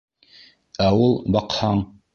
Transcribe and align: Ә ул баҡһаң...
Ә 0.87 0.89
ул 1.03 1.15
баҡһаң... 1.37 1.89